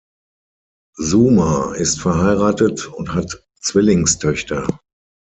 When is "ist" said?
1.75-2.01